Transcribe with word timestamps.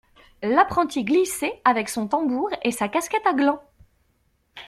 L'apprenti 0.41 1.03
glissait 1.03 1.61
avec 1.63 1.87
son 1.87 2.07
tambour 2.07 2.49
et 2.63 2.71
sa 2.71 2.89
casquette 2.89 3.27
à 3.27 3.33
gland. 3.33 3.61